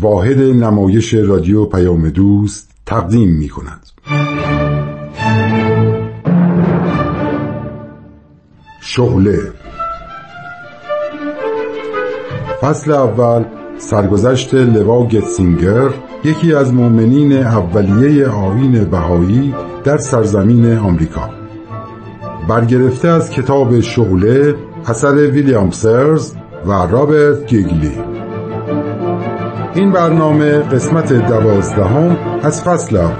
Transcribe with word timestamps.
واحد 0.00 0.38
نمایش 0.40 1.14
رادیو 1.14 1.64
پیام 1.64 2.08
دوست 2.08 2.70
تقدیم 2.86 3.28
می 3.28 3.48
کند. 3.48 3.86
شغله 8.80 9.38
فصل 12.60 12.92
اول 12.92 13.44
سرگذشت 13.78 14.54
لوا 14.54 15.06
گتسینگر 15.06 15.90
یکی 16.24 16.54
از 16.54 16.74
مؤمنین 16.74 17.32
اولیه 17.32 18.28
آیین 18.28 18.84
بهایی 18.84 19.54
در 19.84 19.96
سرزمین 19.96 20.78
آمریکا. 20.78 21.30
برگرفته 22.48 23.08
از 23.08 23.30
کتاب 23.30 23.80
شغله 23.80 24.54
اثر 24.86 25.14
ویلیام 25.14 25.70
سرز 25.70 26.32
و 26.66 26.72
رابرت 26.72 27.46
گیگلی. 27.46 28.15
این 29.76 29.92
برنامه 29.92 30.58
قسمت 30.58 31.12
دوازدهم 31.12 32.16
از 32.42 32.62
فصل 32.62 32.96
اول 32.96 33.14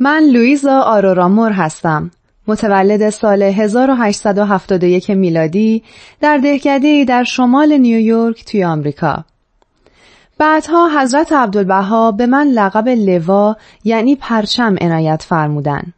من 0.00 0.22
لویزا 0.32 0.80
آرورامور 0.80 1.52
هستم. 1.52 2.10
متولد 2.46 3.10
سال 3.10 3.42
1871 3.42 5.10
میلادی 5.10 5.82
در 6.20 6.38
دهکده 6.38 7.04
در 7.04 7.24
شمال 7.24 7.72
نیویورک 7.72 8.44
توی 8.44 8.64
آمریکا. 8.64 9.24
بعدها 10.38 11.00
حضرت 11.00 11.32
عبدالبها 11.32 12.12
به 12.12 12.26
من 12.26 12.46
لقب 12.46 12.88
لوا 12.88 13.56
یعنی 13.84 14.16
پرچم 14.16 14.76
عنایت 14.80 15.22
فرمودن. 15.22 15.92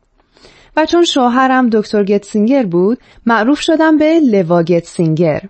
و 0.76 0.86
چون 0.86 1.04
شوهرم 1.04 1.70
دکتر 1.70 2.04
گتسینگر 2.04 2.62
بود 2.62 2.98
معروف 3.26 3.60
شدم 3.60 3.98
به 3.98 4.20
لوا 4.20 4.62
گتسینگر. 4.62 5.42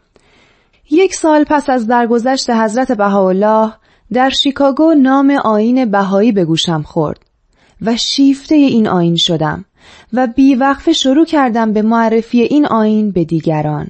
یک 0.91 1.15
سال 1.15 1.45
پس 1.45 1.71
از 1.71 1.87
درگذشت 1.87 2.51
حضرت 2.51 2.93
بهاءالله 2.93 3.73
در 4.13 4.31
شیکاگو 4.31 4.95
نام 4.95 5.31
آین 5.31 5.91
بهایی 5.91 6.33
به 6.33 6.45
گوشم 6.45 6.83
خورد 6.83 7.21
و 7.83 7.97
شیفته 7.97 8.55
این 8.55 8.89
آین 8.89 9.17
شدم 9.17 9.65
و 10.13 10.27
بیوقف 10.27 10.93
شروع 10.93 11.27
کردم 11.27 11.73
به 11.73 11.83
معرفی 11.83 12.41
این 12.41 12.67
آین 12.67 13.11
به 13.11 13.25
دیگران. 13.25 13.89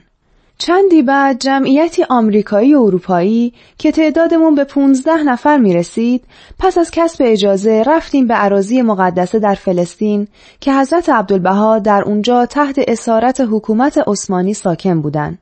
چندی 0.65 1.03
بعد 1.03 1.39
جمعیتی 1.39 2.05
آمریکایی 2.09 2.75
و 2.75 2.79
اروپایی 2.79 3.53
که 3.79 3.93
تعدادمون 3.93 4.55
به 4.55 4.65
15 4.65 5.23
نفر 5.23 5.59
می 5.59 5.75
رسید 5.75 6.25
پس 6.59 6.79
از 6.79 6.91
کسب 6.91 7.25
اجازه 7.27 7.85
رفتیم 7.87 8.27
به 8.27 8.35
عراضی 8.35 8.83
مقدسه 8.83 9.39
در 9.39 9.55
فلسطین 9.55 10.29
که 10.61 10.73
حضرت 10.73 11.09
عبدالبها 11.09 11.79
در 11.79 12.03
اونجا 12.07 12.47
تحت 12.47 12.81
اسارت 12.89 13.41
حکومت 13.51 13.99
عثمانی 14.07 14.55
ساکن 14.55 15.01
بودن. 15.01 15.39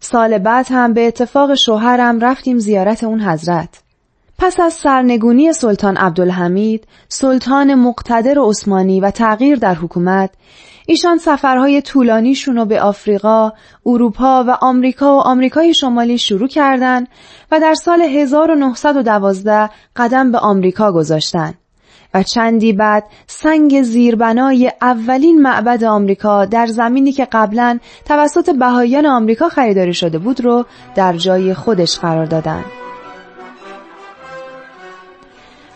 سال 0.00 0.38
بعد 0.38 0.66
هم 0.70 0.92
به 0.92 1.06
اتفاق 1.06 1.54
شوهرم 1.54 2.20
رفتیم 2.20 2.58
زیارت 2.58 3.04
اون 3.04 3.20
حضرت. 3.20 3.82
پس 4.38 4.60
از 4.60 4.72
سرنگونی 4.72 5.52
سلطان 5.52 5.96
عبدالحمید، 5.96 6.86
سلطان 7.08 7.74
مقتدر 7.74 8.38
عثمانی 8.38 9.00
و 9.00 9.10
تغییر 9.10 9.58
در 9.58 9.74
حکومت، 9.74 10.30
ایشان 10.86 11.18
سفرهای 11.18 11.82
طولانیشون 11.82 12.56
رو 12.56 12.64
به 12.64 12.80
آفریقا، 12.80 13.52
اروپا 13.86 14.44
و 14.44 14.50
آمریکا 14.50 15.16
و 15.16 15.20
آمریکای 15.20 15.74
شمالی 15.74 16.18
شروع 16.18 16.48
کردند 16.48 17.08
و 17.52 17.60
در 17.60 17.74
سال 17.74 18.02
1912 18.02 19.70
قدم 19.96 20.32
به 20.32 20.38
آمریکا 20.38 20.92
گذاشتن 20.92 21.54
و 22.14 22.22
چندی 22.22 22.72
بعد 22.72 23.04
سنگ 23.26 23.82
زیربنای 23.82 24.72
اولین 24.82 25.42
معبد 25.42 25.84
آمریکا 25.84 26.44
در 26.44 26.66
زمینی 26.66 27.12
که 27.12 27.24
قبلا 27.32 27.78
توسط 28.04 28.50
بهاییان 28.50 29.06
آمریکا 29.06 29.48
خریداری 29.48 29.94
شده 29.94 30.18
بود 30.18 30.40
رو 30.40 30.64
در 30.94 31.16
جای 31.16 31.54
خودش 31.54 31.98
قرار 31.98 32.26
دادن. 32.26 32.64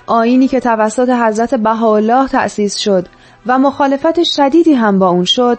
آینی 0.07 0.49
که 0.49 0.61
توسط 0.61 1.09
حضرت 1.09 1.55
بهاءالله 1.55 2.29
تأسیس 2.29 2.77
شد 2.77 3.09
و 3.47 3.59
مخالفت 3.59 4.23
شدیدی 4.23 4.75
هم 4.75 4.99
با 4.99 5.09
اون 5.09 5.25
شد 5.25 5.59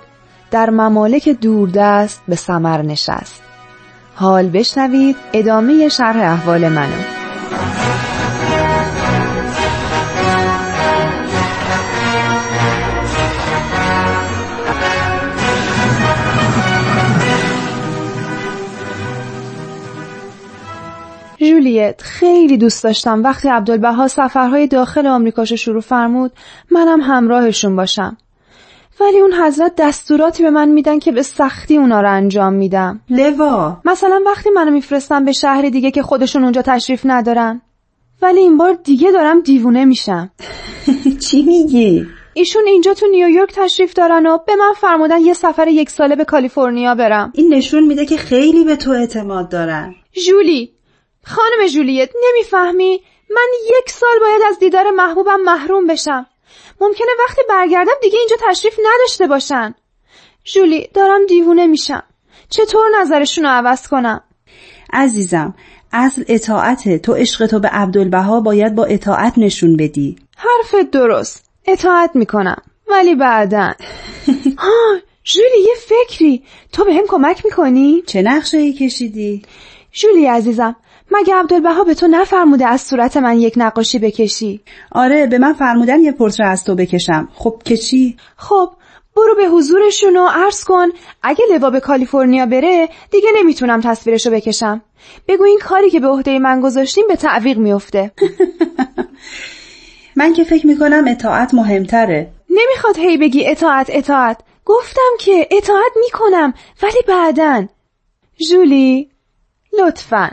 در 0.51 0.69
ممالک 0.69 1.29
دوردست 1.29 2.21
به 2.27 2.35
سمر 2.35 2.81
نشست. 2.81 3.41
حال 4.15 4.49
بشنوید 4.49 5.15
ادامه 5.33 5.89
شرح 5.89 6.31
احوال 6.31 6.69
منو. 6.69 7.01
جولیت 21.71 22.01
خیلی 22.01 22.57
دوست 22.57 22.83
داشتم. 22.83 23.23
وقتی 23.23 23.49
عبدالبها 23.49 24.07
سفرهای 24.07 24.67
داخل 24.67 25.07
آمریکاشو 25.07 25.55
شروع 25.55 25.81
فرمود 25.81 26.31
منم 26.71 27.01
همراهشون 27.01 27.75
باشم. 27.75 28.17
ولی 28.99 29.19
اون 29.19 29.33
حضرت 29.33 29.73
دستوراتی 29.77 30.43
به 30.43 30.49
من 30.49 30.69
میدن 30.69 30.99
که 30.99 31.11
به 31.11 31.23
سختی 31.23 31.77
اونا 31.77 32.01
رو 32.01 32.11
انجام 32.11 32.53
میدم. 32.53 32.99
لوا. 33.09 33.77
مثلا 33.85 34.21
وقتی 34.25 34.49
منو 34.49 34.71
میفرستم 34.71 35.25
به 35.25 35.31
شهر 35.31 35.69
دیگه 35.69 35.91
که 35.91 36.01
خودشون 36.01 36.43
اونجا 36.43 36.61
تشریف 36.61 37.01
ندارن. 37.05 37.61
ولی 38.21 38.39
این 38.39 38.57
بار 38.57 38.73
دیگه 38.83 39.11
دارم 39.11 39.41
دیوونه 39.41 39.85
میشم. 39.85 40.31
چی 41.25 41.41
میگی؟ 41.41 42.07
ایشون 42.33 42.63
اینجا 42.67 42.93
تو 42.93 43.07
نیویورک 43.07 43.53
تشریف 43.55 43.93
دارن 43.93 44.25
و 44.25 44.37
به 44.47 44.55
من 44.55 44.73
فرمودن 44.81 45.21
یه 45.21 45.33
سفر 45.33 45.67
یک 45.67 45.89
ساله 45.89 46.15
به 46.15 46.25
کالیفرنیا 46.25 46.95
برم. 46.95 47.31
این 47.35 47.53
نشون 47.53 47.83
میده 47.83 48.05
که 48.05 48.17
خیلی 48.17 48.63
به 48.63 48.75
تو 48.75 48.91
اعتماد 48.91 49.49
دارن. 49.49 49.95
جولی 50.25 50.71
خانم 51.25 51.67
جولیت 51.73 52.09
نمی‌فهمی؟ 52.27 53.01
من 53.29 53.47
یک 53.65 53.89
سال 53.89 54.19
باید 54.21 54.41
از 54.47 54.59
دیدار 54.59 54.91
محبوبم 54.91 55.39
محروم 55.41 55.87
بشم. 55.87 56.25
ممکنه 56.81 57.07
وقتی 57.27 57.41
برگردم 57.49 57.93
دیگه 58.01 58.19
اینجا 58.19 58.35
تشریف 58.49 58.79
نداشته 58.85 59.27
باشن. 59.27 59.75
جولی 60.43 60.89
دارم 60.93 61.25
دیوونه 61.25 61.67
میشم. 61.67 62.03
چطور 62.49 62.85
نظرشون 63.01 63.43
رو 63.43 63.49
عوض 63.49 63.87
کنم؟ 63.87 64.23
عزیزم 64.93 65.55
اصل 65.93 66.23
اطاعته 66.27 66.97
تو 66.97 67.13
عشق 67.13 67.45
تو 67.45 67.59
به 67.59 67.67
عبدالبها 67.67 68.39
باید 68.39 68.75
با 68.75 68.85
اطاعت 68.85 69.33
نشون 69.37 69.77
بدی. 69.77 70.15
حرفت 70.37 70.91
درست. 70.91 71.45
اطاعت 71.65 72.15
می‌کنم. 72.15 72.61
ولی 72.87 73.15
بعدا. 73.15 73.67
ها 74.57 74.97
جولی 75.23 75.59
یه 75.59 75.75
فکری. 75.87 76.43
تو 76.71 76.83
به 76.83 76.93
هم 76.93 77.03
کمک 77.07 77.45
می‌کنی؟ 77.45 78.03
چه 78.07 78.21
نقشه 78.21 78.57
ای 78.57 78.73
کشیدی؟ 78.73 79.41
جولی 79.91 80.25
عزیزم 80.25 80.75
مگه 81.11 81.35
عبدالبها 81.35 81.83
به 81.83 81.93
تو 81.93 82.07
نفرموده 82.07 82.67
از 82.67 82.81
صورت 82.81 83.17
من 83.17 83.39
یک 83.39 83.53
نقاشی 83.57 83.99
بکشی؟ 83.99 84.61
آره 84.91 85.27
به 85.27 85.37
من 85.37 85.53
فرمودن 85.53 85.99
یه 85.99 86.11
پورتره 86.11 86.47
از 86.47 86.63
تو 86.63 86.75
بکشم. 86.75 87.29
خب 87.33 87.61
که 87.65 87.77
چی؟ 87.77 88.17
خب 88.35 88.71
برو 89.15 89.35
به 89.35 89.47
حضورشون 89.47 90.17
و 90.17 90.27
عرض 90.27 90.63
کن 90.63 90.87
اگه 91.23 91.45
لوا 91.51 91.69
به 91.69 91.79
کالیفرنیا 91.79 92.45
بره 92.45 92.89
دیگه 93.11 93.29
نمی‌تونم 93.37 93.81
تصویرشو 93.81 94.31
بکشم. 94.31 94.81
بگو 95.27 95.43
این 95.43 95.59
کاری 95.59 95.89
که 95.89 95.99
به 95.99 96.07
عهده 96.07 96.39
من 96.39 96.61
گذاشتیم 96.61 97.07
به 97.07 97.15
تعویق 97.15 97.57
میفته 97.57 98.11
من 100.15 100.33
که 100.33 100.43
فکر 100.43 100.67
می‌کنم 100.67 101.07
اطاعت 101.07 101.53
مهمتره. 101.53 102.31
نمی‌خواد 102.49 102.97
هی 102.97 103.17
بگی 103.17 103.47
اطاعت 103.47 103.87
اطاعت. 103.89 104.37
گفتم 104.65 105.11
که 105.19 105.47
اطاعت 105.51 105.91
می‌کنم 105.95 106.53
ولی 106.83 106.99
بعدن 107.07 107.69
جولی 108.49 109.09
لطفاً. 109.79 110.31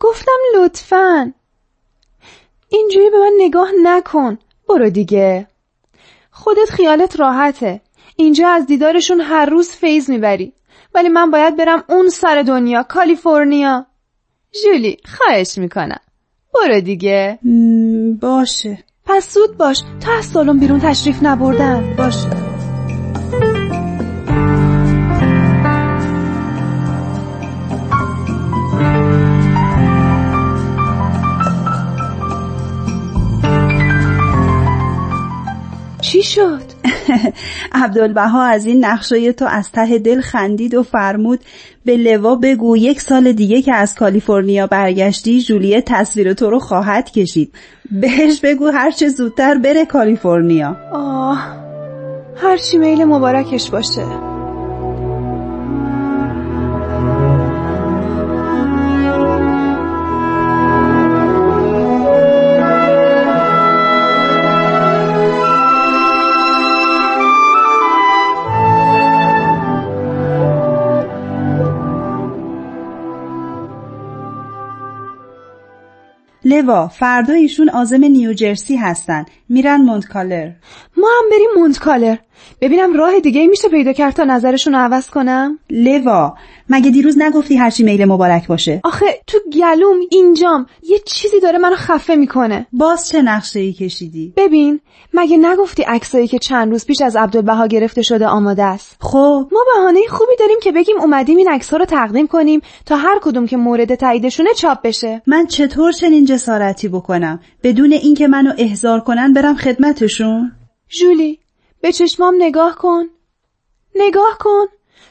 گفتم 0.00 0.38
لطفا. 0.56 1.32
اینجوری 2.68 3.10
به 3.10 3.18
من 3.18 3.32
نگاه 3.38 3.70
نکن. 3.82 4.38
برو 4.68 4.90
دیگه. 4.90 5.46
خودت 6.30 6.70
خیالت 6.70 7.20
راحته. 7.20 7.80
اینجا 8.16 8.48
از 8.48 8.66
دیدارشون 8.66 9.20
هر 9.20 9.46
روز 9.46 9.70
فیض 9.70 10.10
می‌بری. 10.10 10.52
ولی 10.94 11.08
من 11.08 11.30
باید 11.30 11.56
برم 11.56 11.84
اون 11.88 12.08
سر 12.08 12.42
دنیا 12.42 12.82
کالیفرنیا. 12.82 13.86
جولی 14.64 14.96
خواهش 15.04 15.58
می‌کنم. 15.58 16.00
برو 16.54 16.80
دیگه. 16.80 17.38
باشه. 18.20 18.84
پس 19.04 19.34
زود 19.34 19.56
باش. 19.56 19.82
تا 20.00 20.12
از 20.18 20.24
سالن 20.24 20.58
بیرون 20.58 20.80
تشریف 20.80 21.18
نبردن. 21.22 21.96
باشه. 21.96 22.59
چی 36.10 36.22
شد؟ 36.22 36.62
عبدالبها 37.72 38.42
از 38.42 38.66
این 38.66 38.84
نقشه 38.84 39.32
تو 39.32 39.44
از 39.44 39.72
ته 39.72 39.98
دل 39.98 40.20
خندید 40.20 40.74
و 40.74 40.82
فرمود 40.82 41.40
به 41.84 41.96
لوا 41.96 42.34
بگو 42.34 42.76
یک 42.76 43.00
سال 43.00 43.32
دیگه 43.32 43.62
که 43.62 43.74
از 43.74 43.94
کالیفرنیا 43.94 44.66
برگشتی 44.66 45.42
جولیه 45.42 45.80
تصویر 45.80 46.32
تو 46.32 46.50
رو 46.50 46.58
خواهد 46.58 47.10
کشید. 47.10 47.52
بهش 47.90 48.40
بگو 48.40 48.68
هرچه 48.68 49.08
زودتر 49.08 49.58
بره 49.58 49.84
کالیفرنیا. 49.84 50.76
آه 50.92 51.56
هرچی 52.36 52.78
میل 52.78 53.04
مبارکش 53.04 53.70
باشه. 53.70 54.29
لوا 76.50 76.88
فردا 76.88 77.34
ایشون 77.34 77.68
آزم 77.68 78.04
نیوجرسی 78.04 78.76
هستن. 78.76 79.24
میرن 79.48 79.80
مونتکالر. 79.80 80.50
ما 80.96 81.08
هم 81.18 81.30
بریم 81.30 81.50
مونتکالر. 81.56 82.16
ببینم 82.60 82.92
راه 82.92 83.20
دیگه 83.20 83.46
میشه 83.46 83.68
پیدا 83.68 83.92
کرد 83.92 84.14
تا 84.14 84.24
نظرشون 84.24 84.74
رو 84.74 84.78
عوض 84.78 85.10
کنم؟ 85.10 85.58
لوا 85.70 86.34
مگه 86.68 86.90
دیروز 86.90 87.18
نگفتی 87.18 87.56
هرچی 87.56 87.82
میل 87.82 88.04
مبارک 88.04 88.46
باشه؟ 88.46 88.80
آخه 88.84 89.06
تو 89.26 89.38
گلوم 89.52 89.96
اینجام 90.10 90.66
یه 90.82 90.98
چیزی 91.06 91.40
داره 91.40 91.58
منو 91.58 91.76
خفه 91.76 92.14
می‌کنه. 92.14 92.66
باز 92.72 93.08
چه 93.08 93.22
نقشه 93.22 93.60
ای 93.60 93.72
کشیدی؟ 93.72 94.32
ببین 94.36 94.80
مگه 95.14 95.36
نگفتی 95.36 95.82
عکسایی 95.82 96.28
که 96.28 96.38
چند 96.38 96.70
روز 96.70 96.86
پیش 96.86 97.02
از 97.02 97.16
عبدالبها 97.16 97.66
گرفته 97.66 98.02
شده 98.02 98.26
آماده 98.26 98.64
است؟ 98.64 98.96
خب. 99.00 99.48
ما 99.52 99.60
بهانه 99.74 100.00
خوبی 100.08 100.32
داریم 100.38 100.58
که 100.62 100.72
بگیم 100.72 101.00
اومدیم 101.00 101.36
این 101.36 101.48
عکس‌ها 101.48 101.76
رو 101.76 101.84
تقدیم 101.84 102.26
کنیم 102.26 102.60
تا 102.86 102.96
هر 102.96 103.18
کدوم 103.22 103.46
که 103.46 103.56
مورد 103.56 103.94
تاییدشونه 103.94 104.54
چاپ 104.54 104.78
بشه. 104.84 105.22
من 105.26 105.46
چطور 105.46 105.92
چنین 105.92 106.24
جسارتی 106.40 106.88
بکنم. 106.88 107.40
بدون 107.62 107.92
اینکه 107.92 108.28
منو 108.28 108.52
احضار 108.58 109.00
کنن 109.00 109.32
برم 109.32 109.56
خدمتشون. 109.56 110.52
جولی 110.88 111.40
به 111.80 111.92
چشمام 111.92 112.34
نگاه 112.38 112.76
کن. 112.76 113.04
نگاه 113.94 114.38
کن. 114.40 114.66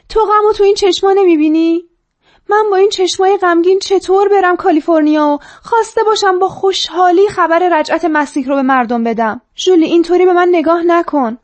تو 0.08 0.20
غمو 0.20 0.52
تو 0.52 0.64
این 0.64 0.74
چشما 0.74 1.12
نمی‌بینی؟ 1.12 1.84
من 2.48 2.70
با 2.70 2.76
این 2.76 2.88
چشمای 2.88 3.36
غمگین 3.36 3.78
چطور 3.78 4.28
برم 4.28 4.56
کالیفرنیا 4.56 5.26
و 5.26 5.38
خواسته 5.62 6.02
باشم 6.02 6.38
با 6.38 6.48
خوشحالی 6.48 7.28
خبر 7.28 7.80
رجعت 7.80 8.04
مسیح 8.04 8.48
رو 8.48 8.54
به 8.54 8.62
مردم 8.62 9.04
بدم؟ 9.04 9.40
جولی 9.54 9.86
اینطوری 9.86 10.26
به 10.26 10.32
من 10.32 10.48
نگاه 10.52 10.82
نکن. 10.82 11.38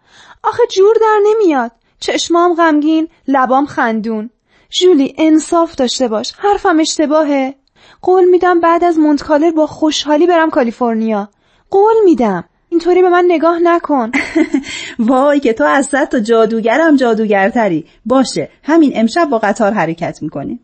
آخه 0.45 0.63
جور 0.77 0.97
در 1.01 1.21
نمیاد. 1.27 1.73
چشمام 2.01 2.55
غمگین 2.55 3.09
لبام 3.29 3.67
خندون. 3.67 4.31
جولی 4.71 5.15
انصاف 5.19 5.75
داشته 5.75 6.09
باش. 6.09 6.33
حرفم 6.39 6.81
اشتباهه. 6.81 7.55
قول 8.03 8.25
میدم 8.25 8.61
بعد 8.61 8.85
از 8.85 8.99
مونتکالر 8.99 9.51
با 9.51 9.67
خوشحالی 9.67 10.27
برم 10.27 10.51
کالیفرنیا. 10.51 11.29
قول 11.71 11.95
میدم. 12.05 12.45
اینطوری 12.69 13.03
به 13.03 13.09
من 13.09 13.25
نگاه 13.29 13.59
نکن. 13.59 14.13
وای 14.99 15.41
که 15.41 15.53
تو 15.53 15.65
از 15.65 15.87
صد 15.87 16.09
تا 16.09 16.21
جادوگرم 16.21 16.97
جادوگرتری. 16.97 17.87
باشه 18.07 18.49
همین 18.63 18.93
امشب 18.95 19.29
با 19.31 19.39
قطار 19.39 19.73
حرکت 19.73 20.19
می‌کنیم 20.23 20.61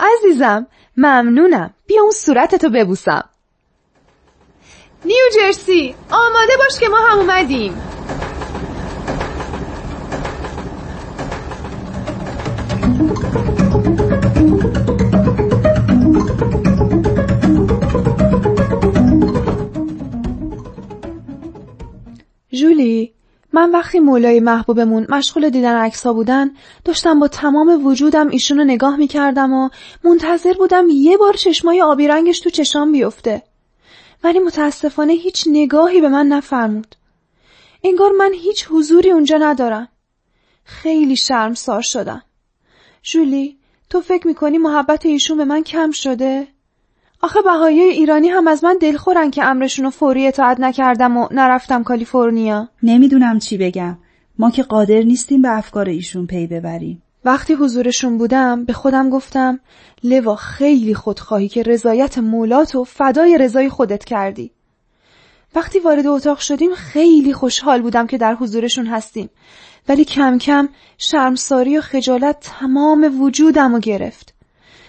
عزیزم 0.00 0.66
ممنونم. 0.96 1.74
بیا 1.86 2.02
اون 2.02 2.10
صورتتو 2.10 2.68
ببوسم. 2.70 3.28
نیو 5.04 5.24
جرسی 5.36 5.94
آماده 6.10 6.52
باش 6.58 6.80
که 6.80 6.88
ما 6.88 6.98
هم 6.98 7.18
اومدیم. 7.18 7.97
جولی 22.52 23.12
من 23.52 23.70
وقتی 23.70 24.00
مولای 24.00 24.40
محبوبمون 24.40 25.06
مشغول 25.08 25.50
دیدن 25.50 25.76
عکس 25.76 26.06
ها 26.06 26.12
بودن 26.12 26.50
داشتم 26.84 27.20
با 27.20 27.28
تمام 27.28 27.86
وجودم 27.86 28.28
ایشونو 28.28 28.64
نگاه 28.64 28.96
می‌کردم 28.96 29.52
و 29.52 29.68
منتظر 30.04 30.52
بودم 30.52 30.86
یه 30.90 31.16
بار 31.16 31.32
چشمای 31.32 31.82
آبی 31.82 32.08
رنگش 32.08 32.40
تو 32.40 32.50
چشام 32.50 32.92
بیفته. 32.92 33.42
ولی 34.24 34.38
متاسفانه 34.38 35.12
هیچ 35.12 35.44
نگاهی 35.46 36.00
به 36.00 36.08
من 36.08 36.26
نفرمود. 36.26 36.94
انگار 37.84 38.12
من 38.18 38.32
هیچ 38.32 38.66
حضوری 38.70 39.10
اونجا 39.10 39.38
ندارم. 39.38 39.88
خیلی 40.64 41.16
شرمسار 41.16 41.82
شدم. 41.82 42.22
جولی 43.02 43.57
تو 43.90 44.00
فکر 44.00 44.26
می‌کنی 44.26 44.58
محبت 44.58 45.06
ایشون 45.06 45.36
به 45.36 45.44
من 45.44 45.62
کم 45.62 45.90
شده؟ 45.90 46.46
آخه 47.22 47.42
بهایی 47.42 47.80
ایرانی 47.80 48.28
هم 48.28 48.48
از 48.48 48.64
من 48.64 48.78
دلخورن 48.80 49.30
که 49.30 49.44
امرشون 49.44 49.84
رو 49.84 49.90
فوری 49.90 50.26
اطاعت 50.26 50.60
نکردم 50.60 51.16
و 51.16 51.28
نرفتم 51.30 51.82
کالیفرنیا. 51.82 52.68
نمی‌دونم 52.82 53.38
چی 53.38 53.58
بگم. 53.58 53.98
ما 54.38 54.50
که 54.50 54.62
قادر 54.62 55.02
نیستیم 55.02 55.42
به 55.42 55.58
افکار 55.58 55.88
ایشون 55.88 56.26
پی 56.26 56.46
ببریم. 56.46 57.02
وقتی 57.24 57.54
حضورشون 57.54 58.18
بودم 58.18 58.64
به 58.64 58.72
خودم 58.72 59.10
گفتم 59.10 59.60
لوا 60.04 60.36
خیلی 60.36 60.94
خودخواهی 60.94 61.48
که 61.48 61.62
رضایت 61.62 62.18
مولات 62.18 62.74
و 62.74 62.84
فدای 62.84 63.38
رضای 63.38 63.68
خودت 63.68 64.04
کردی. 64.04 64.50
وقتی 65.58 65.78
وارد 65.78 66.06
اتاق 66.06 66.38
شدیم 66.38 66.74
خیلی 66.74 67.32
خوشحال 67.32 67.82
بودم 67.82 68.06
که 68.06 68.18
در 68.18 68.34
حضورشون 68.34 68.86
هستیم. 68.86 69.30
ولی 69.88 70.04
کم 70.04 70.38
کم 70.38 70.68
شرمساری 70.98 71.78
و 71.78 71.80
خجالت 71.80 72.36
تمام 72.40 73.22
وجودم 73.22 73.74
رو 73.74 73.80
گرفت. 73.80 74.34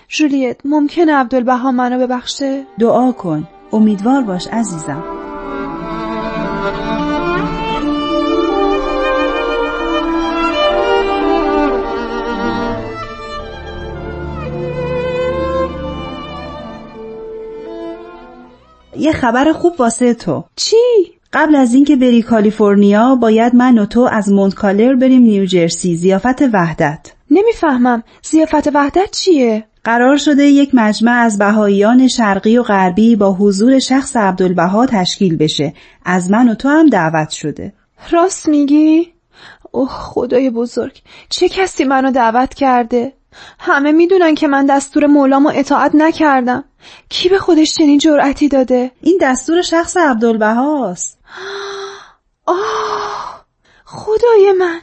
جولیت 0.07 0.57
ممکنه 0.65 1.13
عبدالبها 1.13 1.71
منو 1.71 1.99
ببخشه؟ 1.99 2.65
دعا 2.79 3.11
کن. 3.11 3.47
امیدوار 3.73 4.21
باش 4.21 4.47
عزیزم. 4.47 5.03
یه 18.99 19.11
خبر 19.11 19.51
خوب 19.51 19.73
واسه 19.79 20.13
تو 20.13 20.43
چی؟ 20.55 20.77
قبل 21.33 21.55
از 21.55 21.73
اینکه 21.73 21.95
بری 21.95 22.21
کالیفرنیا 22.21 23.15
باید 23.15 23.55
من 23.55 23.77
و 23.77 23.85
تو 23.85 24.01
از 24.11 24.31
مونتکالر 24.31 24.95
بریم 24.95 25.21
نیوجرسی 25.21 25.95
زیافت 25.95 26.41
وحدت 26.53 27.11
نمی‌فهمم 27.31 28.03
زیافت 28.23 28.67
وحدت 28.75 29.11
چیه؟ 29.11 29.65
قرار 29.83 30.17
شده 30.17 30.43
یک 30.43 30.69
مجمع 30.73 31.11
از 31.11 31.37
بهاییان 31.37 32.07
شرقی 32.07 32.57
و 32.57 32.63
غربی 32.63 33.15
با 33.15 33.33
حضور 33.33 33.79
شخص 33.79 34.17
عبدالبها 34.17 34.85
تشکیل 34.85 35.37
بشه 35.37 35.73
از 36.05 36.31
من 36.31 36.49
و 36.49 36.55
تو 36.55 36.69
هم 36.69 36.89
دعوت 36.89 37.29
شده 37.29 37.73
راست 38.11 38.49
میگی؟ 38.49 39.13
اوه 39.71 39.89
خدای 39.89 40.49
بزرگ 40.49 41.01
چه 41.29 41.49
کسی 41.49 41.83
منو 41.83 42.11
دعوت 42.11 42.53
کرده؟ 42.53 43.13
همه 43.59 43.91
می‌دونن 43.91 44.35
که 44.35 44.47
من 44.47 44.65
دستور 44.65 45.07
مولامو 45.07 45.51
اطاعت 45.55 45.91
نکردم. 45.95 46.63
کی 47.09 47.29
به 47.29 47.39
خودش 47.39 47.75
چنین 47.75 47.97
جرأتی 47.97 48.47
داده؟ 48.47 48.91
این 49.01 49.17
دستور 49.21 49.61
شخص 49.61 49.97
عبدالبهاست. 49.97 51.19
آه 52.45 53.45
خدای 53.85 54.51
من 54.51 54.81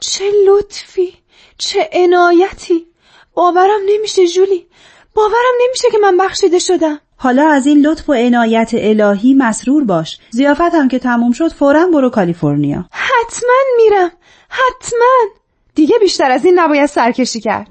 چه 0.00 0.24
لطفی 0.46 1.14
چه 1.58 1.90
عنایتی. 1.92 2.86
باورم 3.34 3.80
نمیشه 3.88 4.26
جولی 4.26 4.66
باورم 5.14 5.54
نمیشه 5.66 5.88
که 5.92 5.98
من 5.98 6.16
بخشیده 6.16 6.58
شدم. 6.58 7.00
حالا 7.16 7.48
از 7.48 7.66
این 7.66 7.86
لطف 7.86 8.10
و 8.10 8.12
عنایت 8.12 8.70
الهی 8.74 9.34
مسرور 9.34 9.84
باش. 9.84 10.18
زیافتم 10.30 10.88
که 10.88 10.98
تموم 10.98 11.32
شد 11.32 11.52
فورا 11.52 11.86
برو 11.86 12.10
کالیفرنیا. 12.10 12.84
حتما 12.90 13.54
میرم 13.76 14.10
حتما. 14.48 15.43
بیشتر 16.04 16.30
از 16.30 16.44
این 16.44 16.58
نباید 16.58 16.86
سرکشی 16.86 17.40
کرد. 17.40 17.68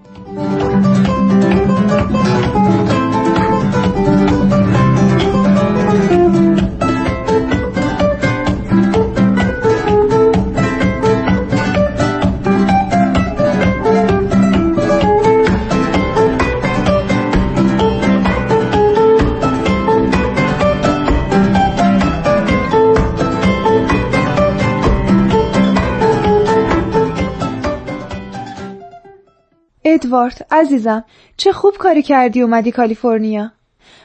ادوارد 30.13 30.45
عزیزم 30.51 31.03
چه 31.37 31.51
خوب 31.51 31.73
کاری 31.79 32.01
کردی 32.01 32.41
اومدی 32.41 32.71
کالیفرنیا. 32.71 33.51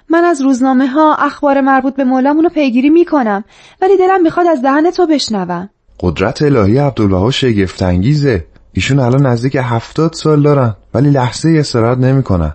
من 0.08 0.24
از 0.24 0.42
روزنامه 0.42 0.86
ها 0.86 1.14
اخبار 1.14 1.60
مربوط 1.60 1.94
به 1.94 2.04
مولامون 2.04 2.44
رو 2.44 2.50
پیگیری 2.50 2.90
می‌کنم 2.90 3.44
ولی 3.82 3.96
دلم 3.96 4.22
می‌خواد 4.22 4.46
از 4.46 4.62
دهن 4.62 4.90
تو 4.90 5.06
بشنوم. 5.06 5.70
قدرت 6.00 6.42
الهی 6.42 6.78
عبدالبها 6.78 7.30
شگفتانگیزه. 7.30 8.44
ایشون 8.72 8.98
الان 8.98 9.26
نزدیک 9.26 9.56
هفتاد 9.60 10.12
سال 10.12 10.42
دارن 10.42 10.74
ولی 10.94 11.10
لحظه 11.10 11.56
استراحت 11.58 11.98
نمی‌کنن. 11.98 12.52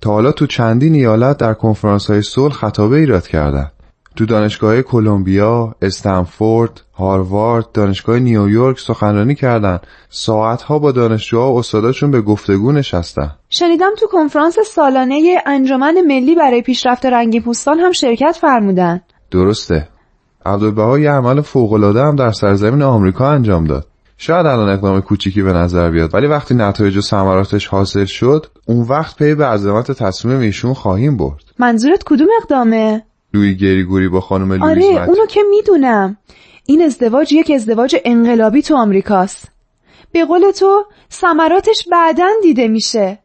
تا 0.00 0.10
حالا 0.10 0.32
تو 0.32 0.46
چندین 0.46 0.94
ایالت 0.94 1.36
در 1.36 1.54
کنفرانس 1.54 2.10
های 2.10 2.22
صلح 2.22 2.52
خطابه 2.52 2.96
ایراد 2.96 3.26
کردن. 3.26 3.70
تو 4.16 4.26
دانشگاه 4.26 4.82
کلمبیا، 4.82 5.74
استنفورد، 5.82 6.80
هاروارد، 6.94 7.72
دانشگاه 7.72 8.18
نیویورک 8.18 8.78
سخنرانی 8.78 9.34
کردن. 9.34 9.78
ساعتها 10.08 10.78
با 10.78 10.92
دانشجوها 10.92 11.52
و 11.52 11.58
استاداشون 11.58 12.10
به 12.10 12.20
گفتگو 12.20 12.72
نشستن. 12.72 13.30
شنیدم 13.48 13.90
تو 13.98 14.06
کنفرانس 14.06 14.58
سالانه 14.66 15.42
انجمن 15.46 15.94
ملی 16.06 16.34
برای 16.34 16.62
پیشرفت 16.62 17.06
رنگی 17.06 17.40
پوستان 17.40 17.78
هم 17.78 17.92
شرکت 17.92 18.38
فرمودن. 18.40 19.00
درسته. 19.30 19.88
عبدالبها 20.46 20.98
یه 20.98 21.10
عمل 21.10 21.40
فوق‌العاده 21.40 22.02
هم 22.02 22.16
در 22.16 22.32
سرزمین 22.32 22.82
آمریکا 22.82 23.30
انجام 23.30 23.64
داد. 23.64 23.86
شاید 24.22 24.46
الان 24.46 24.68
اقدام 24.68 25.00
کوچیکی 25.00 25.42
به 25.42 25.52
نظر 25.52 25.90
بیاد 25.90 26.14
ولی 26.14 26.26
وقتی 26.26 26.54
نتایج 26.54 26.96
و 26.96 27.00
ثمراتش 27.00 27.66
حاصل 27.66 28.04
شد 28.04 28.46
اون 28.66 28.86
وقت 28.86 29.16
پی 29.16 29.34
به 29.34 29.46
عظمت 29.46 29.92
تصمیم 29.92 30.40
ایشون 30.40 30.74
خواهیم 30.74 31.16
برد 31.16 31.44
منظورت 31.58 32.02
کدوم 32.04 32.28
اقدامه 32.42 33.02
لویی 33.34 33.54
گریگوری 33.54 34.08
با 34.08 34.20
خانم 34.20 34.52
لوئیزا 34.52 34.62
متیو. 34.62 35.08
اونو 35.08 35.26
که 35.26 35.40
می‌دونم. 35.50 36.16
این 36.66 36.82
ازدواج 36.82 37.32
یک 37.32 37.50
ازدواج 37.50 37.96
انقلابی 38.04 38.62
تو 38.62 38.76
آمریکاست. 38.76 39.48
به 40.12 40.24
قول 40.24 40.50
تو 40.50 40.84
ثمراتش 41.12 41.88
بعدا 41.90 42.28
دیده 42.42 42.68
میشه. 42.68 43.18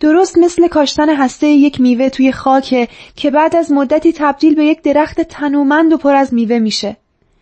درست 0.00 0.38
مثل 0.38 0.68
کاشتن 0.68 1.16
هسته 1.16 1.46
یک 1.46 1.80
میوه 1.80 2.08
توی 2.08 2.32
خاکه 2.32 2.88
که 3.16 3.30
بعد 3.30 3.56
از 3.56 3.72
مدتی 3.72 4.12
تبدیل 4.12 4.54
به 4.54 4.64
یک 4.64 4.82
درخت 4.82 5.20
تنومند 5.20 5.92
و 5.92 5.96
پر 5.96 6.14
از 6.14 6.34
میوه 6.34 6.58
میشه. 6.58 6.96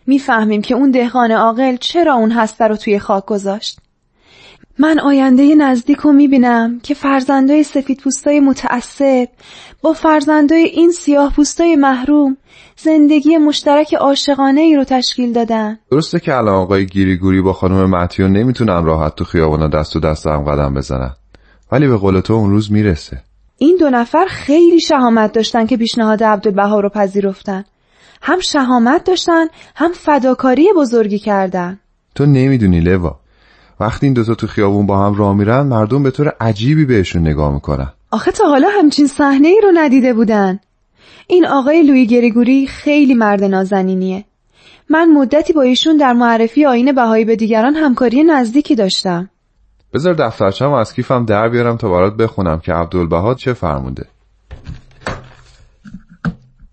می‌فهمیم 0.07 0.61
که 0.61 0.75
اون 0.75 0.91
دهقان 0.91 1.31
عاقل 1.31 1.75
چرا 1.75 2.13
اون 2.13 2.31
هسته 2.31 2.67
رو 2.67 2.75
توی 2.75 2.99
خاک 2.99 3.25
گذاشت. 3.25 3.79
من 4.81 4.99
آینده 4.99 5.55
نزدیک 5.55 5.97
رو 5.97 6.11
می‌بینم 6.11 6.79
که 6.83 6.93
فرزندای 6.93 7.63
سفید 7.63 7.99
پوستای 8.03 8.39
متعصب 8.39 9.27
با 9.81 9.93
فرزندای 9.93 10.63
این 10.63 10.91
سیاه 10.91 11.33
پوستای 11.33 11.75
محروم 11.75 12.37
زندگی 12.77 13.37
مشترک 13.37 13.93
عاشقانه 13.93 14.61
ای 14.61 14.75
رو 14.75 14.83
تشکیل 14.83 15.33
دادن. 15.33 15.79
درسته 15.91 16.19
که 16.19 16.35
الان 16.35 16.55
آقای 16.55 16.85
گریگوری 16.85 17.41
با 17.41 17.53
خانم 17.53 17.89
متیو 17.89 18.27
نمی‌تونن 18.27 18.83
راحت 18.83 19.15
تو 19.15 19.25
خیابونا 19.25 19.67
دست 19.67 19.95
و 19.95 19.99
دست 19.99 20.27
هم 20.27 20.43
قدم 20.43 20.73
بزنن. 20.73 21.13
ولی 21.71 21.87
به 21.87 21.97
قول 21.97 22.19
تو 22.19 22.33
اون 22.33 22.49
روز 22.49 22.71
می‌رسه. 22.71 23.21
این 23.57 23.77
دو 23.79 23.89
نفر 23.89 24.25
خیلی 24.29 24.79
شهامت 24.79 25.31
داشتن 25.31 25.65
که 25.65 25.77
پیشنهاد 25.77 26.23
عبدالبها 26.23 26.79
رو 26.79 26.89
پذیرفتن. 26.89 27.65
هم 28.21 28.39
شهامت 28.39 29.03
داشتن 29.03 29.47
هم 29.75 29.91
فداکاری 29.93 30.67
بزرگی 30.75 31.19
کردن. 31.19 31.79
تو 32.15 32.25
نمی‌دونی 32.25 32.79
لوا 32.79 33.18
وقتی 33.79 34.05
این 34.05 34.13
دوتا 34.13 34.35
تو 34.35 34.47
خیابون 34.47 34.85
با 34.85 35.05
هم 35.05 35.15
راه 35.15 35.35
میرن 35.35 35.61
مردم 35.61 36.03
به 36.03 36.11
طور 36.11 36.33
عجیبی 36.39 36.85
بهشون 36.85 37.21
نگاه 37.21 37.53
می‌کنن. 37.53 37.93
آخه 38.11 38.31
تا 38.31 38.49
حالا 38.49 38.67
همچین 38.79 39.07
صحنه 39.07 39.47
ای 39.47 39.61
رو 39.63 39.71
ندیده 39.73 40.13
بودن. 40.13 40.59
این 41.27 41.47
آقای 41.47 41.83
لوی 41.83 42.05
گریگوری 42.05 42.67
خیلی 42.67 43.13
مرد 43.13 43.43
نازنینیه. 43.43 44.25
من 44.89 45.11
مدتی 45.13 45.53
با 45.53 45.61
ایشون 45.61 45.97
در 45.97 46.13
معرفی 46.13 46.65
آین 46.65 46.91
بهایی 46.91 47.25
به 47.25 47.35
دیگران 47.35 47.75
همکاری 47.75 48.23
نزدیکی 48.23 48.75
داشتم. 48.75 49.29
بذار 49.93 50.13
دفترچم 50.13 50.71
از 50.71 50.93
کیفم 50.93 51.25
در 51.25 51.49
بیارم 51.49 51.77
تا 51.77 51.89
برات 51.89 52.13
بخونم 52.13 52.59
که 52.59 52.73
عبدالبها 52.73 53.33
چه 53.33 53.53
فرموده 53.53 54.05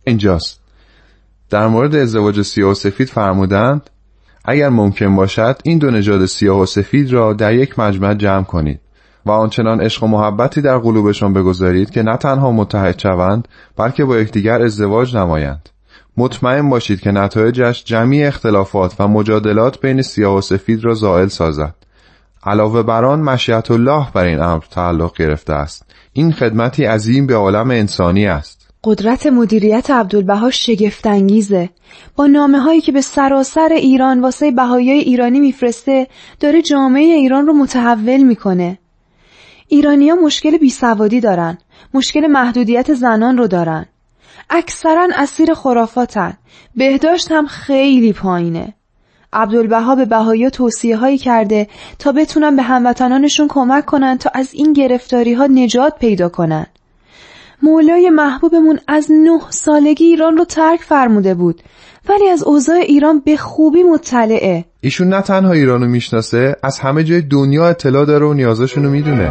اینجاست. 0.04 0.60
در 1.50 1.66
مورد 1.66 1.94
ازدواج 1.94 2.42
سیاه 2.42 2.70
و 2.70 2.74
سفید 2.74 3.08
فرمودند 3.08 3.90
اگر 4.48 4.68
ممکن 4.68 5.16
باشد 5.16 5.60
این 5.64 5.78
دو 5.78 5.90
نژاد 5.90 6.26
سیاه 6.26 6.60
و 6.60 6.66
سفید 6.66 7.12
را 7.12 7.32
در 7.32 7.54
یک 7.54 7.78
مجمع 7.78 8.14
جمع 8.14 8.44
کنید 8.44 8.80
و 9.26 9.30
آنچنان 9.30 9.80
عشق 9.80 10.02
و 10.02 10.06
محبتی 10.06 10.62
در 10.62 10.78
قلوبشان 10.78 11.32
بگذارید 11.32 11.90
که 11.90 12.02
نه 12.02 12.16
تنها 12.16 12.50
متحد 12.50 12.98
شوند 12.98 13.48
بلکه 13.76 14.04
با 14.04 14.18
یکدیگر 14.18 14.62
ازدواج 14.62 15.16
نمایند. 15.16 15.68
مطمئن 16.16 16.70
باشید 16.70 17.00
که 17.00 17.10
نتایجش 17.10 17.84
جمعی 17.84 18.24
اختلافات 18.24 18.94
و 18.98 19.08
مجادلات 19.08 19.80
بین 19.80 20.02
سیاه 20.02 20.36
و 20.36 20.40
سفید 20.40 20.84
را 20.84 20.94
زائل 20.94 21.28
سازد. 21.28 21.74
علاوه 22.44 22.82
بر 22.82 23.04
آن 23.04 23.20
مشیت 23.20 23.70
الله 23.70 24.06
بر 24.14 24.24
این 24.24 24.42
امر 24.42 24.64
تعلق 24.70 25.16
گرفته 25.16 25.52
است. 25.52 25.86
این 26.12 26.32
خدمتی 26.32 26.84
عظیم 26.84 27.26
به 27.26 27.34
عالم 27.34 27.70
انسانی 27.70 28.26
است. 28.26 28.65
قدرت 28.88 29.26
مدیریت 29.26 29.90
عبدالبها 29.90 30.50
شگفتانگیزه. 30.50 31.70
با 32.16 32.26
نامه 32.26 32.60
هایی 32.60 32.80
که 32.80 32.92
به 32.92 33.00
سراسر 33.00 33.68
ایران 33.72 34.20
واسه 34.20 34.50
بهایی 34.50 34.90
ایرانی 34.90 35.40
میفرسته 35.40 36.06
داره 36.40 36.62
جامعه 36.62 37.02
ایران 37.02 37.46
رو 37.46 37.52
متحول 37.52 38.22
می‌کنه. 38.22 38.78
ایرانیا 39.68 40.14
مشکل 40.14 40.58
بیسوادی 40.58 41.20
دارن 41.20 41.58
مشکل 41.94 42.26
محدودیت 42.26 42.94
زنان 42.94 43.38
رو 43.38 43.46
دارن. 43.46 43.86
اکثرا 44.50 45.08
اسیر 45.14 45.54
خرافاتن 45.54 46.38
بهداشت 46.76 47.32
هم 47.32 47.46
خیلی 47.46 48.12
پایینه. 48.12 48.74
عبدالبها 49.32 49.94
به 49.94 50.04
بهایی 50.04 50.50
توصیه 50.50 50.96
هایی 50.96 51.18
کرده 51.18 51.68
تا 51.98 52.12
بتونن 52.12 52.56
به 52.56 52.62
هموطنانشون 52.62 53.48
کمک 53.48 53.84
کنن 53.84 54.18
تا 54.18 54.30
از 54.34 54.54
این 54.54 54.72
گرفتاری 54.72 55.34
ها 55.34 55.46
نجات 55.46 55.98
پیدا 55.98 56.28
کنن. 56.28 56.66
مولای 57.62 58.10
محبوبمون 58.10 58.78
از 58.88 59.06
نه 59.10 59.40
سالگی 59.50 60.04
ایران 60.04 60.36
رو 60.36 60.44
ترک 60.44 60.80
فرموده 60.80 61.34
بود. 61.34 61.62
ولی 62.08 62.28
از 62.28 62.42
اوضاع 62.42 62.76
ایران 62.76 63.22
به 63.24 63.36
خوبی 63.36 63.82
مطلعه. 63.82 64.64
ایشون 64.80 65.08
نه 65.08 65.22
تنها 65.22 65.52
ایرانو 65.52 65.86
می‌شناسه 65.86 66.56
از 66.62 66.78
همه 66.78 67.04
جای 67.04 67.20
دنیا 67.20 67.68
اطلاع 67.68 68.04
داره 68.04 68.26
و 68.26 68.32
نیازاشونو 68.32 68.90
می‌دونه. 68.90 69.30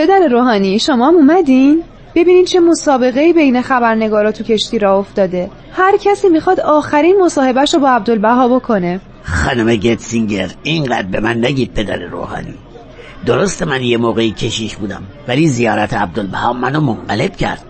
پدر 0.00 0.28
روحانی 0.30 0.78
شما 0.78 1.08
هم 1.08 1.14
اومدین؟ 1.14 1.82
ببینین 2.14 2.44
چه 2.44 2.60
مسابقه 2.60 3.32
بین 3.32 3.62
خبرنگارا 3.62 4.32
تو 4.32 4.44
کشتی 4.44 4.78
را 4.78 4.98
افتاده. 4.98 5.50
هر 5.72 5.96
کسی 5.96 6.28
می‌خواد 6.28 6.60
آخرین 6.60 7.22
مصاحبهش 7.22 7.74
رو 7.74 7.80
با 7.80 7.90
عبدالبها 7.90 8.48
بکنه. 8.48 9.00
خانم 9.24 9.76
گتسینگر 9.76 10.50
اینقدر 10.62 11.06
به 11.06 11.20
من 11.20 11.44
نگید 11.44 11.74
پدر 11.74 11.96
روحانی. 11.96 12.54
درست 13.26 13.62
من 13.62 13.82
یه 13.82 13.96
موقعی 13.96 14.30
کشیش 14.30 14.76
بودم 14.76 15.02
ولی 15.28 15.48
زیارت 15.48 15.94
عبدالبها 15.94 16.52
منو 16.52 16.80
منقلب 16.80 17.36
کرد. 17.36 17.64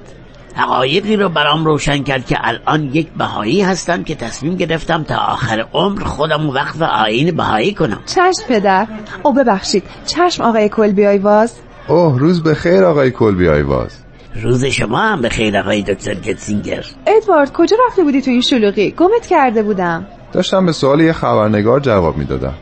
حقایقی 0.55 1.17
رو 1.17 1.29
برام 1.29 1.65
روشن 1.65 2.03
کرد 2.03 2.27
که 2.27 2.37
الان 2.41 2.91
یک 2.93 3.09
بهایی 3.19 3.63
هستم 3.63 4.05
که 4.05 4.15
تصمیم 4.15 4.57
گرفتم 4.57 5.03
تا 5.03 5.17
آخر 5.17 5.67
عمر 5.73 6.05
خودم 6.05 6.51
وقف 6.51 6.83
آین 6.83 7.37
بهایی 7.37 7.75
کنم. 7.75 8.01
چشم 8.07 8.47
پدر. 8.49 8.87
او 9.23 9.33
ببخشید 9.33 9.83
چشم 10.07 10.43
آقای 10.43 10.69
کلبی 10.69 11.07
آیواز 11.07 11.55
اوه 11.91 12.19
روز 12.19 12.43
به 12.43 12.55
خیر 12.55 12.85
آقای 12.85 13.11
کلبی 13.11 13.49
آیواز. 13.49 13.99
روز 14.43 14.65
شما 14.65 14.99
هم 14.99 15.21
به 15.21 15.29
خیر 15.29 15.59
آقای 15.59 15.83
دکتر 15.83 16.15
گتسینگر 16.15 16.85
ادوارد 17.07 17.53
کجا 17.53 17.77
رفته 17.87 18.05
بودی 18.05 18.23
تو 18.23 18.31
این 18.31 18.41
شلوغی؟ 18.41 18.91
گمت 18.91 19.27
کرده 19.27 19.63
بودم. 19.63 20.07
داشتم 20.33 20.67
به 20.67 20.73
سوال 20.73 21.01
یه 21.01 21.13
خبرنگار 21.13 21.81
جواب 21.81 22.17
می‌دادم. 22.17 22.55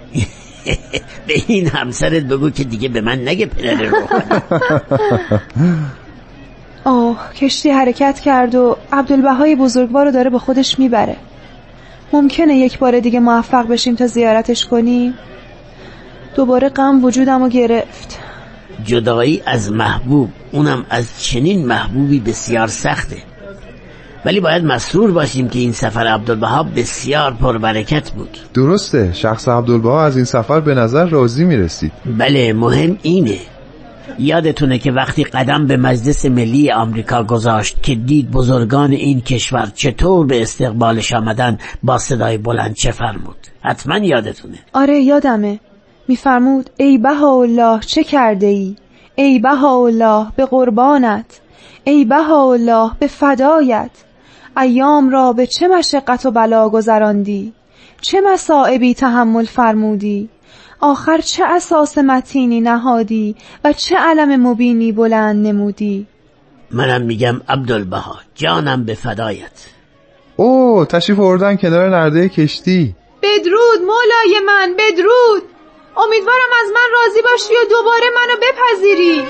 به 1.26 1.34
این 1.46 1.66
همسرت 1.66 2.22
بگو 2.22 2.50
که 2.50 2.64
دیگه 2.64 2.88
به 2.88 3.00
من 3.00 3.18
نگه 3.18 3.46
پدر 3.46 3.82
روحانی 3.82 4.40
آه 6.84 7.34
کشتی 7.34 7.70
حرکت 7.70 8.20
کرد 8.20 8.54
و 8.54 8.76
عبدالبهای 8.92 9.56
بزرگوار 9.56 10.04
رو 10.04 10.10
داره 10.10 10.30
به 10.30 10.38
خودش 10.38 10.78
می‌بره. 10.78 11.16
ممکنه 12.12 12.56
یک 12.56 12.78
بار 12.78 13.00
دیگه 13.00 13.20
موفق 13.20 13.68
بشیم 13.68 13.94
تا 13.94 14.06
زیارتش 14.06 14.66
کنیم؟ 14.66 15.14
دوباره 16.36 16.68
غم 16.68 17.04
وجودم 17.04 17.42
رو 17.42 17.48
گرفت. 17.48 18.27
جدایی 18.84 19.42
از 19.46 19.72
محبوب 19.72 20.28
اونم 20.52 20.84
از 20.90 21.22
چنین 21.22 21.66
محبوبی 21.66 22.20
بسیار 22.20 22.66
سخته. 22.66 23.16
ولی 24.24 24.40
باید 24.40 24.64
مسرور 24.64 25.10
باشیم 25.10 25.48
که 25.48 25.58
این 25.58 25.72
سفر 25.72 26.06
عبدالبها 26.06 26.62
بسیار 26.62 27.32
پربرکت 27.32 28.10
بود. 28.10 28.38
درسته 28.54 29.12
شخص 29.12 29.48
عبدالبها 29.48 30.04
از 30.04 30.16
این 30.16 30.24
سفر 30.24 30.60
به 30.60 30.74
نظر 30.74 31.04
راضی 31.04 31.44
می‌رسید. 31.44 31.92
بله 32.18 32.52
مهم 32.52 32.98
اینه. 33.02 33.38
یادتونه 34.18 34.78
که 34.78 34.92
وقتی 34.92 35.24
قدم 35.24 35.66
به 35.66 35.76
مجلس 35.76 36.26
ملی 36.26 36.72
آمریکا 36.72 37.24
گذاشت 37.24 37.82
که 37.82 37.94
دید 37.94 38.30
بزرگان 38.30 38.92
این 38.92 39.20
کشور 39.20 39.72
چطور 39.74 40.26
به 40.26 40.42
استقبالش 40.42 41.12
آمدن 41.12 41.58
با 41.82 41.98
صدای 41.98 42.38
بلند 42.38 42.74
چه 42.74 42.90
فرمود. 42.90 43.36
حتما 43.62 43.98
یادتونه. 43.98 44.58
آره 44.72 45.00
یادمه. 45.00 45.60
میفرمود 46.08 46.70
ای 46.76 47.00
الله 47.06 47.80
چه 47.80 48.04
کرده 48.04 48.46
ای 48.46 48.76
ای 49.14 49.42
الله 49.46 50.26
به 50.36 50.46
قربانت. 50.46 51.40
ای 51.84 52.06
الله 52.12 52.90
به 52.98 53.06
فدایت. 53.06 53.90
ایام 54.56 55.10
را 55.10 55.32
به 55.32 55.46
چه 55.46 55.68
مشقت 55.68 56.26
و 56.26 56.30
بلا 56.30 56.68
گذراندی؟ 56.68 57.52
چه 58.00 58.20
مصائبی 58.20 58.94
تحمل 58.94 59.44
فرمودی؟ 59.44 60.28
آخر 60.80 61.18
چه 61.18 61.44
اساس 61.44 61.98
متینی 61.98 62.60
نهادی 62.60 63.36
و 63.64 63.72
چه 63.72 63.96
علم 63.96 64.46
مبینی 64.46 64.92
بلند 64.92 65.46
نمودی؟ 65.46 66.06
منم 66.70 67.02
میگم 67.02 67.40
عبدالبها 67.48 68.16
جانم 68.34 68.84
به 68.84 68.94
فدایت. 68.94 69.66
او 70.36 70.84
تشریف 70.84 71.20
آوردن 71.20 71.56
کنار 71.56 71.90
نرده 71.90 72.28
کشتی. 72.28 72.94
بدرود 73.22 73.80
مولای 73.80 74.44
من 74.46 74.74
بدرود! 74.78 75.42
امیدوارم 75.96 76.50
از 76.64 76.70
من 76.74 76.88
راضی 76.92 77.22
باشی 77.22 77.54
و 77.54 77.68
دوباره 77.70 78.06
منو 78.16 78.36
بپذیری. 78.42 79.28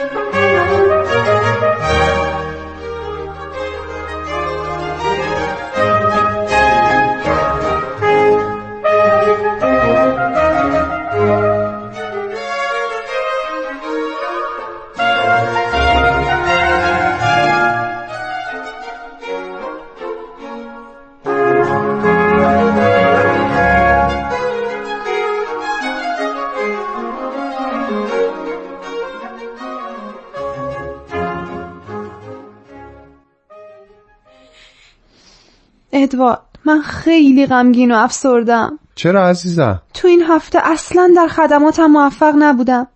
ادوارد 36.19 36.41
من 36.65 36.81
خیلی 36.83 37.47
غمگین 37.47 37.93
و 37.93 37.97
افسردم 37.97 38.79
چرا 38.95 39.29
عزیزم؟ 39.29 39.83
تو 39.95 40.09
این 40.09 40.23
هفته 40.23 40.59
اصلا 40.63 41.13
در 41.17 41.29
خدماتم 41.29 41.87
موفق 41.87 42.35
نبودم. 42.39 42.87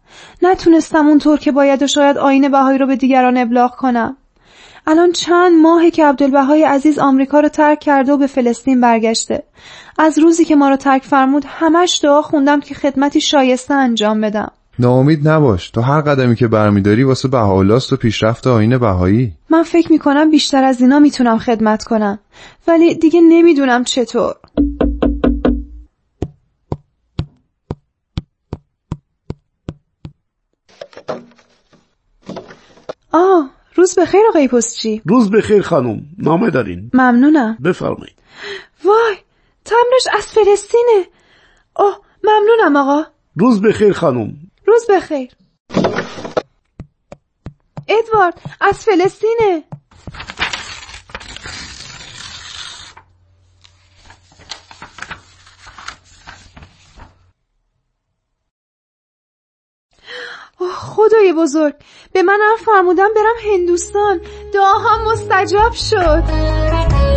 نتونستم 0.42 1.06
اونطور 1.06 1.38
که 1.38 1.52
باید 1.52 1.82
و 1.82 1.86
شاید 1.86 2.18
آین 2.18 2.48
بهایی 2.48 2.78
رو 2.78 2.86
به 2.86 2.96
دیگران 2.96 3.36
ابلاغ 3.36 3.76
کنم. 3.76 4.16
الان 4.86 5.12
چند 5.12 5.62
ماهه 5.62 5.90
که 5.90 6.06
عبدالبهای 6.06 6.64
عزیز 6.64 6.98
آمریکا 6.98 7.40
رو 7.40 7.48
ترک 7.48 7.80
کرده 7.80 8.12
و 8.12 8.16
به 8.16 8.26
فلسطین 8.26 8.80
برگشته. 8.80 9.42
از 9.98 10.18
روزی 10.18 10.44
که 10.44 10.56
ما 10.56 10.68
رو 10.68 10.76
ترک 10.76 11.02
فرمود 11.02 11.44
همش 11.48 12.00
دعا 12.02 12.22
خوندم 12.22 12.60
که 12.60 12.74
خدمتی 12.74 13.20
شایسته 13.20 13.74
انجام 13.74 14.20
بدم. 14.20 14.52
ناامید 14.78 15.28
نباش. 15.28 15.70
تو 15.70 15.80
هر 15.80 16.00
قدمی 16.00 16.36
که 16.36 16.48
برمیداری 16.48 17.04
واسه 17.04 17.28
بهاولاست 17.28 17.92
و 17.92 17.96
پیشرفت 17.96 18.46
آین 18.46 18.78
بهایی. 18.78 19.32
من 19.50 19.62
فکر 19.62 19.92
می‌کنم 19.92 20.30
بیشتر 20.30 20.64
از 20.64 20.80
اینا 20.80 20.98
می‌تونم 20.98 21.38
خدمت 21.38 21.84
کنم. 21.84 22.18
ولی 22.68 22.94
دیگه 22.94 23.20
نمی‌دونم 23.20 23.84
چطور. 23.84 24.34
آه 33.12 33.50
روز 33.74 33.98
بخیر 33.98 34.20
آقای 34.28 34.48
پستچی. 34.48 35.02
روز 35.04 35.30
بخیر 35.30 35.62
خانم. 35.62 36.02
نامه 36.18 36.50
دارین؟ 36.50 36.90
ممنونم. 36.94 37.58
بفرمایید. 37.64 38.16
وای 38.84 39.16
تمرش 39.64 40.16
از 40.18 40.26
فلسطینه. 40.26 41.06
اوه 41.76 41.96
ممنونم 42.24 42.76
آقا. 42.76 43.02
روز 43.36 43.62
بخیر 43.62 43.92
خانم. 43.92 44.36
روز 44.72 44.86
بخیر. 44.90 45.32
ادوارد 47.88 48.40
از 48.60 48.84
فلسطینه. 48.84 49.64
خدای 60.76 61.32
بزرگ. 61.32 61.74
به 62.12 62.22
منم 62.22 62.56
فرمودن 62.64 63.08
برم 63.14 63.52
هندوستان. 63.52 64.20
دعاهم 64.54 65.04
مستجاب 65.04 65.72
شد. 65.72 67.11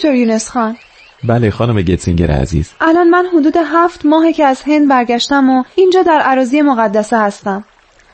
دکتر 0.00 0.14
یونس 0.14 0.50
خان. 0.50 0.76
بله 1.24 1.50
خانم 1.50 1.82
گتسینگر 1.82 2.30
عزیز. 2.30 2.70
الان 2.80 3.08
من 3.08 3.26
حدود 3.26 3.56
هفت 3.56 4.06
ماهه 4.06 4.32
که 4.32 4.44
از 4.44 4.62
هند 4.62 4.88
برگشتم 4.88 5.50
و 5.50 5.64
اینجا 5.74 6.02
در 6.02 6.20
عراضی 6.20 6.62
مقدسه 6.62 7.18
هستم. 7.18 7.64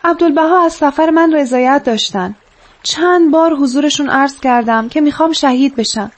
عبدالبها 0.04 0.64
از 0.64 0.72
سفر 0.72 1.10
من 1.10 1.34
رضایت 1.34 1.82
داشتن. 1.84 2.34
چند 2.82 3.30
بار 3.30 3.54
حضورشون 3.54 4.10
عرض 4.10 4.40
کردم 4.40 4.88
که 4.88 5.00
می‌خوام 5.00 5.32
شهید 5.32 5.76
بشم. 5.76 6.12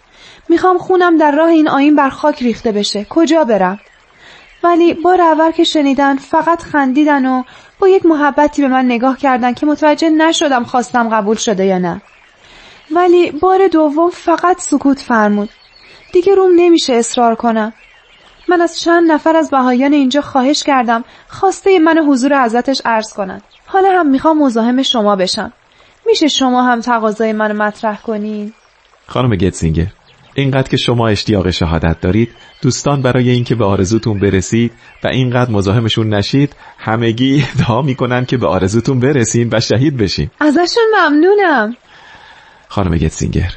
می‌خوام 0.48 0.78
خونم 0.78 1.18
در 1.18 1.30
راه 1.30 1.48
این 1.48 1.68
آین 1.68 1.96
بر 1.96 2.10
خاک 2.10 2.42
ریخته 2.42 2.72
بشه. 2.72 3.06
کجا 3.10 3.44
برم؟ 3.44 3.78
ولی 4.64 4.94
بار 4.94 5.20
اول 5.20 5.50
که 5.50 5.64
شنیدن 5.64 6.16
فقط 6.16 6.62
خندیدن 6.62 7.26
و 7.26 7.42
با 7.78 7.88
یک 7.88 8.06
محبتی 8.06 8.62
به 8.62 8.68
من 8.68 8.84
نگاه 8.84 9.18
کردن 9.18 9.54
که 9.54 9.66
متوجه 9.66 10.10
نشدم 10.10 10.64
خواستم 10.64 11.08
قبول 11.08 11.36
شده 11.36 11.64
یا 11.64 11.78
نه. 11.78 12.02
ولی 12.90 13.30
بار 13.30 13.68
دوم 13.68 14.10
فقط 14.10 14.60
سکوت 14.60 14.98
فرمود. 14.98 15.48
دیگه 16.12 16.34
روم 16.34 16.50
نمیشه 16.56 16.92
اصرار 16.92 17.34
کنم 17.34 17.72
من 18.48 18.60
از 18.60 18.80
چند 18.80 19.12
نفر 19.12 19.36
از 19.36 19.50
بهایان 19.50 19.92
اینجا 19.92 20.20
خواهش 20.20 20.62
کردم 20.62 21.04
خواسته 21.28 21.78
من 21.78 21.98
حضور 22.08 22.44
حضرتش 22.44 22.82
عرض 22.84 23.12
کنند. 23.12 23.42
حالا 23.66 23.88
هم 23.90 24.10
می‌خوام 24.10 24.38
مزاحم 24.38 24.82
شما 24.82 25.16
بشم. 25.16 25.52
میشه 26.06 26.28
شما 26.28 26.62
هم 26.62 26.80
تقاضای 26.80 27.32
منو 27.32 27.62
مطرح 27.62 28.00
کنین؟ 28.00 28.52
خانم 29.06 29.36
گتسینگر 29.36 29.86
اینقدر 30.34 30.68
که 30.68 30.76
شما 30.76 31.08
اشتیاق 31.08 31.50
شهادت 31.50 32.00
دارید 32.00 32.30
دوستان 32.62 33.02
برای 33.02 33.30
اینکه 33.30 33.54
به 33.54 33.64
آرزوتون 33.64 34.20
برسید 34.20 34.72
و 35.04 35.08
اینقدر 35.08 35.50
مزاحمشون 35.50 36.14
نشید 36.14 36.56
همگی 36.78 37.44
دعا 37.58 37.82
می‌کنن 37.82 38.24
که 38.24 38.36
به 38.36 38.46
آرزوتون 38.46 39.00
برسین 39.00 39.48
و 39.52 39.60
شهید 39.60 39.96
بشین. 39.96 40.30
ازشون 40.40 40.84
ممنونم. 40.96 41.76
خانم 42.68 42.96
گتسینگر 42.96 43.52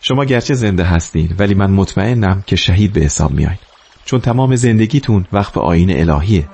شما 0.00 0.24
گرچه 0.24 0.54
زنده 0.54 0.84
هستین 0.84 1.28
ولی 1.38 1.54
من 1.54 1.70
مطمئنم 1.70 2.42
که 2.46 2.56
شهید 2.56 2.92
به 2.92 3.00
حساب 3.00 3.30
میاین. 3.30 3.58
چون 4.04 4.20
تمام 4.20 4.56
زندگیتون 4.56 5.26
وقف 5.32 5.58
آین 5.58 6.10
الهیه. 6.10 6.44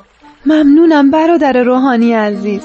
ممنونم 0.46 1.11
برادر 1.11 1.52
روحانی 1.52 2.12
عزیز. 2.12 2.62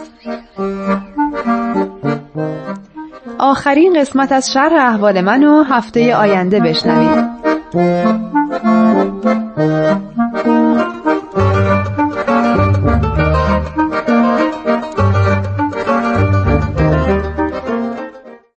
آخرین 3.40 4.02
قسمت 4.02 4.32
از 4.32 4.52
شرح 4.54 4.94
احوال 4.94 5.22
منو 5.22 5.64
هفته 5.64 6.16
آینده 6.16 6.60
بشنوید. 6.60 7.26